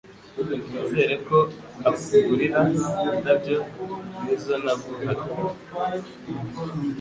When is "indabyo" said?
3.15-3.57